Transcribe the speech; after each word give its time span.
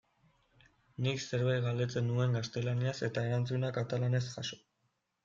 Nik 1.07 1.19
zerbait 1.25 1.61
galdetzen 1.65 2.09
nuen 2.11 2.33
gaztelaniaz 2.37 2.95
eta 3.09 3.27
erantzuna 3.29 3.71
katalanez 3.77 4.23
jaso. 4.31 4.59